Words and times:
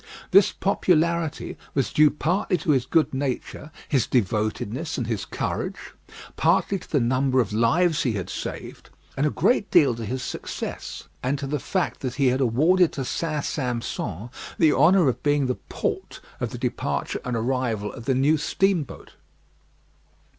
This 0.31 0.51
popularity 0.51 1.57
was 1.75 1.93
due 1.93 2.09
partly 2.09 2.57
to 2.57 2.71
his 2.71 2.87
good 2.87 3.13
nature, 3.13 3.69
his 3.87 4.07
devotedness, 4.07 4.97
and 4.97 5.05
his 5.05 5.25
courage; 5.25 5.77
partly 6.35 6.79
to 6.79 6.89
the 6.89 6.99
number 6.99 7.39
of 7.39 7.53
lives 7.53 8.01
he 8.01 8.13
had 8.13 8.27
saved; 8.27 8.89
and 9.15 9.27
a 9.27 9.29
great 9.29 9.69
deal 9.69 9.93
to 9.93 10.03
his 10.03 10.23
success, 10.23 11.03
and 11.21 11.37
to 11.37 11.45
the 11.45 11.59
fact 11.59 11.99
that 11.99 12.15
he 12.15 12.29
had 12.29 12.41
awarded 12.41 12.93
to 12.93 13.05
St. 13.05 13.45
Sampson 13.45 14.31
the 14.57 14.73
honour 14.73 15.07
of 15.07 15.21
being 15.21 15.45
the 15.45 15.59
port 15.69 16.19
of 16.39 16.49
the 16.49 16.57
departure 16.57 17.21
and 17.23 17.37
arrival 17.37 17.93
of 17.93 18.05
the 18.05 18.15
new 18.15 18.37
steamboat. 18.37 19.11